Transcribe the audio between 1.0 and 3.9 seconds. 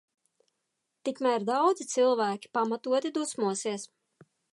Tikmēr daudzi cilvēki pamatoti dusmosies.